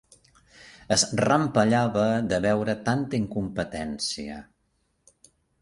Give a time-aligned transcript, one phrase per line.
[0.95, 4.43] Es rampellava, de veure tanta incompetència.